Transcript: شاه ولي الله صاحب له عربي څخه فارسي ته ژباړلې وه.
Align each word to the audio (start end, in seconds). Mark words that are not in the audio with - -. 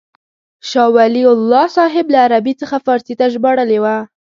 شاه 0.69 0.89
ولي 0.97 1.23
الله 1.33 1.65
صاحب 1.77 2.05
له 2.13 2.17
عربي 2.25 2.53
څخه 2.61 2.77
فارسي 2.85 3.13
ته 3.19 3.25
ژباړلې 3.33 3.77
وه. 3.83 3.97